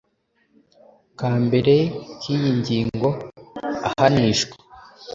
ka 1.19 1.31
mbere 1.45 1.75
k 2.17 2.21
iyi 2.33 2.49
ngingo 2.59 3.09
ahanishwa 3.89 4.55